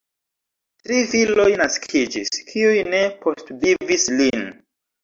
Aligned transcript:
Tri 0.87 0.97
filoj 1.11 1.45
naskiĝis, 1.63 2.35
kiuj 2.51 2.75
ne 2.91 3.07
postvivis 3.23 4.13
lin. 4.21 4.53